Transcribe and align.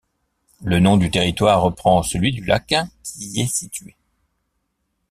Le 0.63 0.79
nom 0.79 0.97
du 0.97 1.11
territoire 1.11 1.61
reprend 1.61 2.01
celui 2.01 2.31
du 2.31 2.43
lac 2.43 2.73
qui 3.03 3.23
y 3.29 3.41
est 3.41 3.45
situé. 3.55 3.95